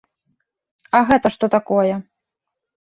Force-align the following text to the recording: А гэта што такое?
А 0.97 1.03
гэта 1.11 1.27
што 1.37 1.45
такое? 1.59 1.93